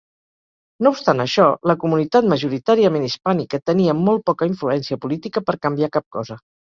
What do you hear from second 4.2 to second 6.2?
poca influència política per canviar cap